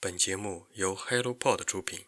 [0.00, 1.98] 本节目由 HelloPod 出品。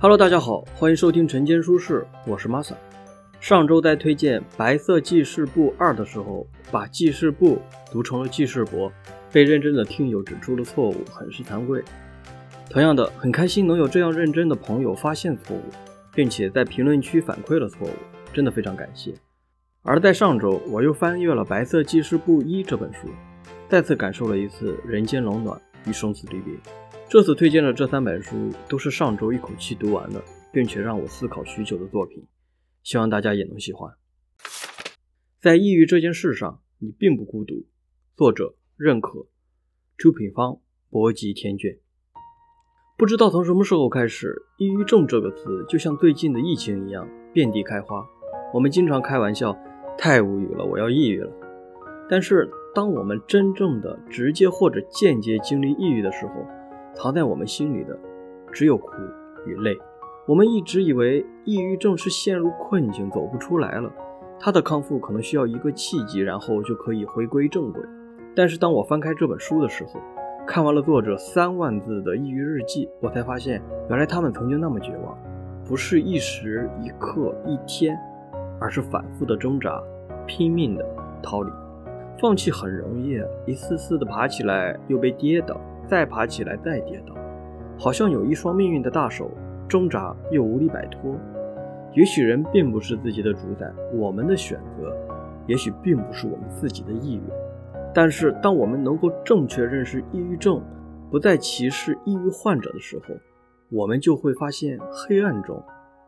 [0.00, 2.74] Hello，大家好，欢迎收听晨间书适，我是 Masa。
[3.38, 7.62] 上周在推荐《白色记事簿二》的时候，把记事簿
[7.92, 8.90] 读成了记事簿，
[9.30, 11.80] 被认真的听友指出了错误，很是惭愧。
[12.70, 15.62] 同样的，很开心能有这样认真的朋友发现错误，
[16.12, 17.92] 并且在评论区反馈了错误，
[18.32, 19.14] 真的非常感谢。
[19.82, 23.08] 而在上周，我又翻阅了《白色记事簿一》这本书，
[23.68, 26.52] 再次感受了一次人间冷暖与生死离别。
[27.08, 30.20] 这次推荐的这三本书，都是上周一口气读完的，
[30.52, 32.26] 并且让我思考许久的作品。
[32.82, 33.94] 希望大家也能喜欢。
[35.40, 37.66] 在抑郁这件事上，你并不孤独。
[38.16, 39.26] 作者认可，
[39.96, 40.58] 出品方
[40.90, 41.83] 博吉天卷。
[42.96, 48.06] 不知道从什么时候开始，抑郁症这个词就像最近的疫情一样遍地开花。
[48.52, 49.52] 我们经常开玩笑，
[49.98, 51.28] 太无语了，我要抑郁了。
[52.08, 56.34] 但是，当我们真正的直接或者间接经历抑郁的时候，
[56.94, 57.98] 藏在我们心里的
[58.52, 58.92] 只有苦
[59.44, 59.76] 与累。
[60.28, 63.92] 我们一直以为抑郁症是陷入困境走不出来了，
[64.38, 67.82] 他的康复可能需要一个契机，然后就可以回归正轨。
[68.36, 70.00] 但是当我翻开这本书的时候，
[70.46, 75.16] 看完了作者三万字的抑郁日记，我才发现原来他们曾经那么绝望，
[75.66, 77.98] 不是一时一刻一天，
[78.60, 79.82] 而是反复的挣扎，
[80.26, 80.84] 拼命的
[81.22, 81.50] 逃离。
[82.20, 87.14] 放弃很容易，一次次的爬起来又被跌倒，再爬起来再跌倒，
[87.78, 89.30] 好像有一双命运的大手。
[89.66, 91.16] 挣扎又无力摆脱，
[91.94, 94.94] 也许人并不是自己的主宰，我们的选择
[95.46, 97.43] 也许并不是我们自己的意愿。
[97.94, 100.60] 但是，当我们能够正确认识抑郁症，
[101.10, 103.14] 不再歧视抑郁患者的时候，
[103.70, 105.62] 我们就会发现黑暗中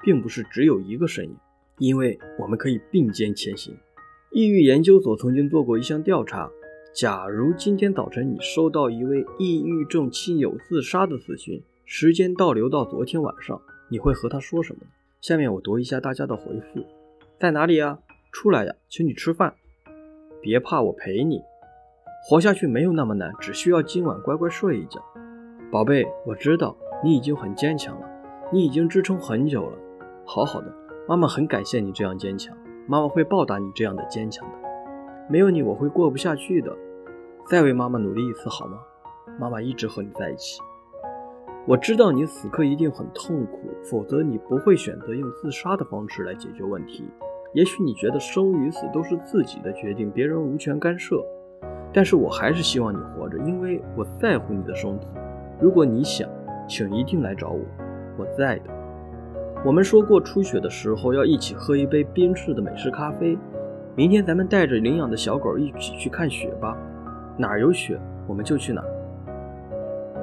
[0.00, 1.36] 并不是只有一个身影，
[1.78, 3.76] 因为我们可以并肩前行。
[4.30, 6.48] 抑郁研究所曾经做过一项调查：
[6.94, 11.60] 假如今天早晨你收到一位抑郁症亲友自杀的死讯。
[11.84, 13.60] 时间倒流到昨天晚上，
[13.90, 14.86] 你会和他说什么呢？
[15.20, 16.86] 下面我读一下大家的回复：
[17.40, 17.98] 在哪里呀？
[18.30, 19.52] 出来呀，请你吃饭。
[20.40, 21.42] 别怕，我陪你。
[22.24, 25.00] 活下去没有那么难，只需要今晚乖乖睡一觉。
[25.72, 28.08] 宝贝，我知道你已经很坚强了，
[28.52, 29.76] 你已经支撑很久了。
[30.24, 30.72] 好好的，
[31.08, 32.56] 妈妈很感谢你这样坚强，
[32.86, 34.54] 妈妈会报答你这样的坚强的。
[35.28, 36.72] 没有你，我会过不下去的。
[37.50, 38.78] 再为妈妈努力一次好吗？
[39.40, 40.60] 妈妈一直和你在一起。
[41.66, 47.04] 我知道你此刻一定很痛苦，否则你不会选择用自杀的方式来解决问题。
[47.52, 51.20] 也许你觉得生与死都是自己的决定，别人无权干涉。
[51.92, 55.14] 但是我还是希望你活着，因为我在乎你的生死。
[55.60, 56.28] 如果你想，
[56.66, 57.60] 请一定来找我，
[58.18, 58.64] 我在的。
[59.64, 63.38] 我们说过，初雪的时候要一起喝一杯冰式的美式咖啡。
[63.94, 66.76] 明天咱们带着领养的小狗一起去看雪吧，
[67.36, 68.88] 哪儿有雪，我们就去哪儿。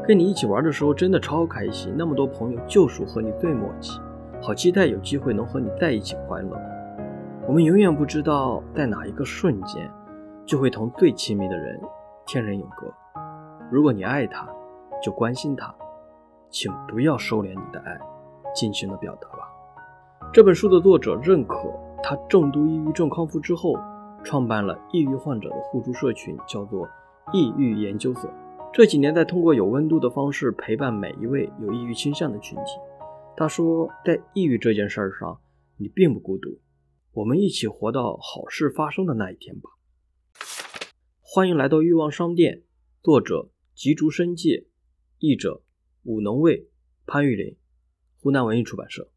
[0.07, 4.01] 跟你一起玩的时候真的超开心，那么多朋友就属和你最默契，
[4.41, 6.59] 好期待有机会能和你在一起欢乐。
[7.47, 9.89] 我们永远不知道在哪一个瞬间，
[10.49, 11.79] 就会同最亲密的人
[12.25, 12.91] 天人永隔。
[13.71, 14.49] 如果你爱他，
[14.99, 15.73] 就关心他，
[16.49, 17.95] 请不要收敛你的爱，
[18.55, 19.47] 尽情的表达吧。
[20.33, 21.71] 这本书的作者认可，
[22.01, 23.75] 他重度抑郁症康复之后，
[24.23, 26.89] 创办了抑郁患者的互助社群，叫做
[27.31, 28.27] 抑郁研究所。
[28.73, 32.71] 这几年在通过有温度的方式陪伴每一位有抑郁倾向的群体。
[33.37, 35.37] 他说，在抑郁这件事儿上，
[35.77, 36.57] 你并不孤独，
[37.13, 39.69] 我们一起活到好事发生的那一天吧。
[41.31, 42.63] 欢迎来到欲望商店，
[43.03, 44.65] 作者吉竹伸介，
[45.19, 45.61] 译者
[46.01, 46.69] 武能卫、
[47.05, 47.55] 潘玉林，
[48.19, 49.07] 湖南文艺出版社。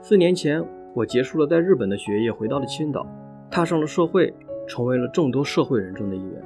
[0.00, 0.64] 四年前，
[0.94, 3.04] 我结束了在日本的学业，回到了青岛，
[3.50, 4.32] 踏上了社会，
[4.68, 6.40] 成为了众多社会人中的一员。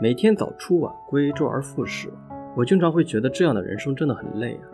[0.00, 2.10] 每天早出晚归，周而复始，
[2.56, 4.70] 我经常会觉得这样的人生真的很累啊。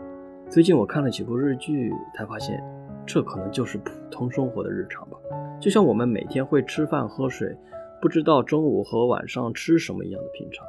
[0.49, 2.63] 最近我看了几部日剧，才发现
[3.05, 5.19] 这可能就是普通生活的日常吧。
[5.61, 7.57] 就像我们每天会吃饭喝水，
[8.01, 10.65] 不知道中午和晚上吃什么一样的平常；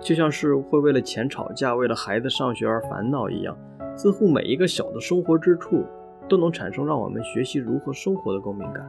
[0.00, 3.56] 就像是会为了钱吵架，为了孩子上学而烦恼一样。
[3.96, 5.84] 似乎每一个小的生活之处，
[6.28, 8.88] 都能产生让我们学习如何生活的共鸣感。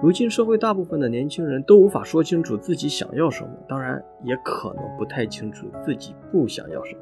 [0.00, 7.00] 如今社会大部分的年轻人都无法说清楚自己想要什么，当然也可能不太清楚自己不想要什么。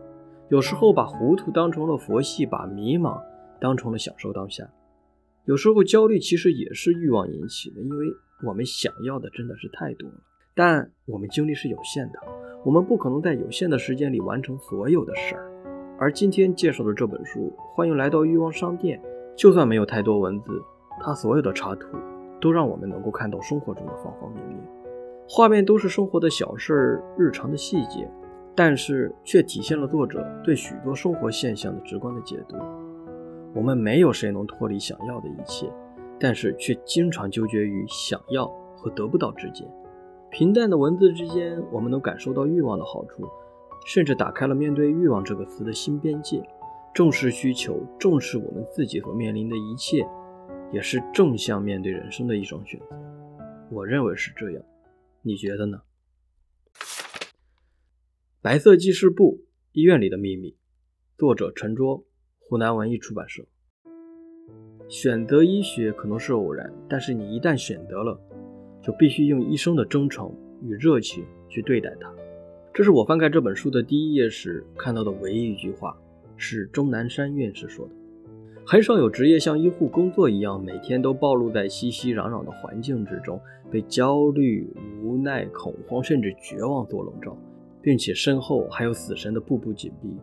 [0.49, 3.21] 有时候把糊涂当成了佛系，把迷茫
[3.61, 4.67] 当成了享受当下。
[5.45, 8.07] 有时候焦虑其实也是欲望引起的，因为
[8.47, 10.15] 我们想要的真的是太多了。
[10.55, 12.19] 但我们精力是有限的，
[12.65, 15.51] 我们不可能在有限的时间里完成所有的事儿。
[15.99, 19.01] 而今天介绍的这本书《欢迎来到欲望商店》，
[19.37, 20.63] 就算没有太多文字，
[21.01, 21.89] 它所有的插图
[22.41, 24.59] 都让我们能够看到生活中的方方面面，
[25.29, 28.09] 画面都是生活的小事儿、日常的细节，
[28.55, 32.57] 但是却体现了作者对许多生活现象的直观的解读。
[33.55, 35.69] 我们没有谁能脱离想要的一切，
[36.21, 39.69] 但是却经常纠结于想要和得不到之间。
[40.31, 43.27] 平淡的文字之间，我们能感受到欲望的好处，
[43.87, 46.43] 甚至打开了面对欲望这个词的新边界。
[46.95, 50.05] 重视需求，重视我们自己所面临的一切，
[50.73, 52.87] 也是正向面对人生的一种选择。
[53.71, 54.63] 我认为是这样，
[55.23, 55.83] 你觉得呢？
[58.43, 60.57] 白色记事簿：医院里的秘密，
[61.17, 62.05] 作者陈卓，
[62.41, 63.45] 湖南文艺出版社。
[64.89, 68.19] 选择医学可能是偶然，但是你一旦选择了。
[68.81, 70.33] 就必须用一生的真诚
[70.63, 72.11] 与热情去对待它。
[72.73, 75.95] 这是我翻开这本书的第一页时看到的唯一一句话，
[76.37, 77.93] 是钟南山院士说的。
[78.65, 83.39] 很少有职业像医护工作一样，每天都暴露在熙熙攘攘的环境之中，
[83.71, 87.37] 被焦虑、无奈、恐慌甚至绝望所笼罩，
[87.83, 90.17] 并且身后还有死神的步步紧逼。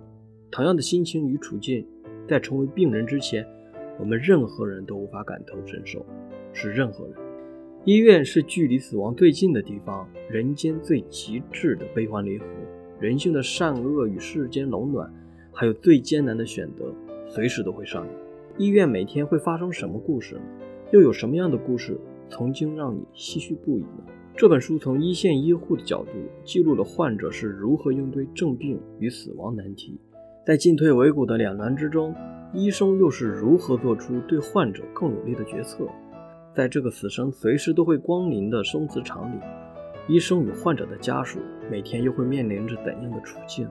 [0.49, 1.85] 同样的心情与处境，
[2.27, 3.45] 在成为病人之前，
[3.99, 6.05] 我们任何人都无法感同身受，
[6.53, 7.15] 是任何人。
[7.83, 12.45] 医院是距离死亡最近的地方，人间最极致的悲欢离合，
[12.99, 15.13] 人性的善恶与世间冷暖，
[15.51, 16.93] 还有最艰难的选择，
[17.27, 18.13] 随时都会上演。
[18.57, 20.41] 医院每天会发生什么故事呢？
[20.91, 24.03] 又有什么样的故事曾经让你唏嘘不已呢？
[24.35, 26.11] 这本书从一线医护的角度
[26.43, 29.99] 记录了患者是如何应对症病与死亡难题，
[30.45, 32.13] 在进退维谷的两难之中，
[32.55, 35.85] 医生又是如何做出对患者更有利的决策？
[36.53, 39.37] 在这个死神随时都会光临的生死场里，
[40.07, 43.67] 医生与患者的家属每天又会面临着怎样的处境？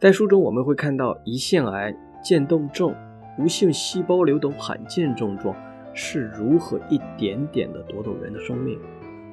[0.00, 2.94] 在书中我们会看到胰腺癌、渐冻症、
[3.38, 5.54] 无性细胞瘤等罕见症状
[5.92, 8.78] 是如何一点点的夺走人的生命。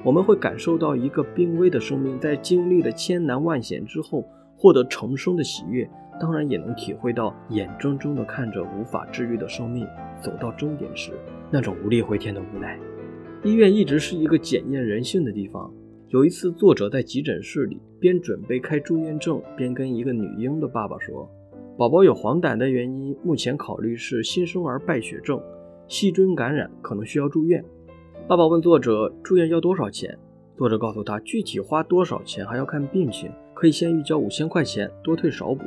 [0.04, 4.28] 我们会感受到一个濒危的生命在经历了千难万险之后
[4.58, 5.90] 获得重生的喜悦，
[6.20, 9.88] 当然也能体会到眼睁睁地看着无法治愈的生命
[10.22, 11.12] 走到终点时。
[11.52, 12.80] 那种无力回天的无奈。
[13.44, 15.72] 医院一直是一个检验人性的地方。
[16.10, 21.28] 有一次，作者在急诊室里边准备开住院证，边跟一个女婴的爸爸说
[21.76, 25.42] ：“宝宝有黄疸的原因，目前考虑是新生儿败血症，
[25.88, 27.64] 细菌感染，可能需要住院。”
[28.30, 30.18] 爸爸问作者：“住院要多少钱？”
[30.56, 35.64] 作者告诉他：“具体花多少钱还要看病情，可以先预交五千块钱，多退少补。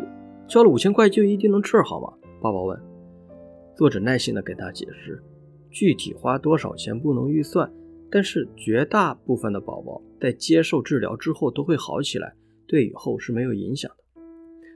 [0.49, 2.79] 交了五千块就一定能治好吗？”爸爸问。
[3.75, 5.23] 作者耐心地给他解释。
[5.71, 7.71] 具体花多少钱不能预算，
[8.11, 12.33] 但是绝大部分的宝宝在接受治疗之后都会好起来，
[12.67, 14.23] 对以后是没有影响的。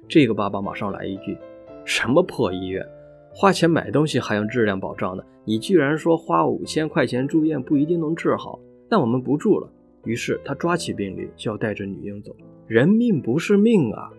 [0.07, 1.39] 这个爸爸马上来一句
[1.87, 2.87] ：“什么破医院，
[3.33, 5.25] 花钱买东西还用质量保障呢？
[5.47, 9.73] 你居然说花五千块钱住院不一定能治好，那我们不住了。”
[10.05, 12.35] 于是他抓起病历就要带着女婴走。
[12.67, 14.11] 人命不是命啊！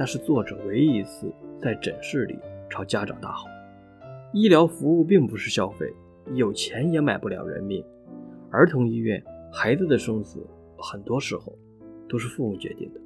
[0.00, 1.30] 那是作者唯一一次
[1.60, 2.38] 在诊室里
[2.70, 3.46] 朝家长大吼。
[4.32, 5.92] 医疗服务并不是消费。
[6.32, 7.84] 有钱也买不了人命。
[8.50, 10.38] 儿童医院，孩子的生死，
[10.78, 11.54] 很多时候
[12.08, 13.00] 都是父母决定的。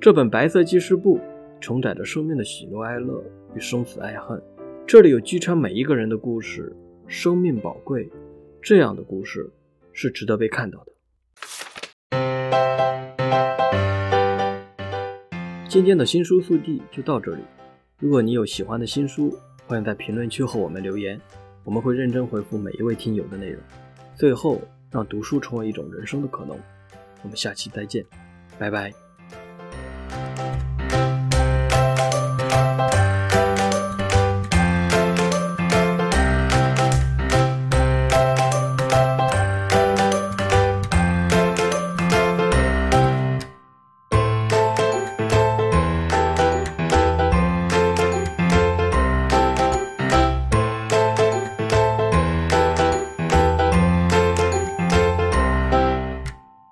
[0.00, 1.20] 这本白色记事簿
[1.60, 3.22] 承载着生命的喜怒哀乐
[3.54, 4.42] 与生死爱恨，
[4.86, 6.74] 这里有击穿每一个人的故事。
[7.06, 8.08] 生命宝贵，
[8.62, 9.52] 这样的故事
[9.92, 10.92] 是值得被看到的。
[15.74, 17.42] 今天的新书速递就到这里。
[17.98, 21.20] 如果你有喜欢的新书，欢迎在评论区和我们留言。
[21.64, 23.60] 我们会认真回复每一位听友的内容，
[24.14, 24.62] 最后
[24.92, 26.56] 让读书成为一种人生的可能。
[27.22, 28.04] 我们下期再见，
[28.56, 29.03] 拜拜。